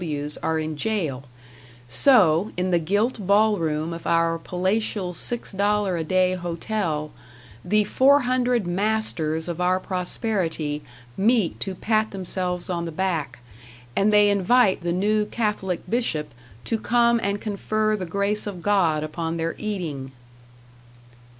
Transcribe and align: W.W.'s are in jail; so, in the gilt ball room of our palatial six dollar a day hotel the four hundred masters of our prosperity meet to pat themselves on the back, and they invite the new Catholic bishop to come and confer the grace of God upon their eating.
W.W.'s 0.03 0.35
are 0.37 0.57
in 0.57 0.75
jail; 0.77 1.25
so, 1.87 2.51
in 2.57 2.71
the 2.71 2.79
gilt 2.79 3.19
ball 3.27 3.59
room 3.59 3.93
of 3.93 4.07
our 4.07 4.39
palatial 4.39 5.13
six 5.13 5.51
dollar 5.51 5.95
a 5.95 6.03
day 6.03 6.33
hotel 6.33 7.11
the 7.63 7.83
four 7.83 8.21
hundred 8.21 8.65
masters 8.65 9.47
of 9.47 9.61
our 9.61 9.79
prosperity 9.79 10.81
meet 11.15 11.59
to 11.59 11.75
pat 11.75 12.09
themselves 12.09 12.67
on 12.67 12.85
the 12.85 12.91
back, 12.91 13.41
and 13.95 14.11
they 14.11 14.31
invite 14.31 14.81
the 14.81 14.91
new 14.91 15.23
Catholic 15.27 15.87
bishop 15.87 16.33
to 16.65 16.79
come 16.79 17.19
and 17.21 17.39
confer 17.39 17.95
the 17.95 18.07
grace 18.07 18.47
of 18.47 18.63
God 18.63 19.03
upon 19.03 19.37
their 19.37 19.53
eating. 19.59 20.13